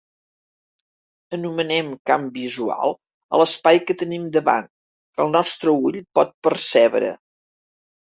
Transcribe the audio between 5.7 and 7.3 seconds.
ull pot percebre.